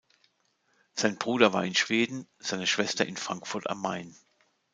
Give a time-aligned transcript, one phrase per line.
[0.95, 4.15] Sein Bruder war in Schweden, seine Schwester in Frankfurt am Main.